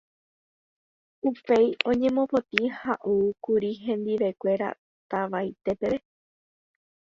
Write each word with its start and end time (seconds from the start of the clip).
Upéi 1.29 1.67
oñepomoĩ 1.89 2.61
ha 2.79 2.93
oúkuri 3.11 3.71
hendivekuéra 3.85 4.67
tavaite 5.09 5.71
peve. 5.79 5.97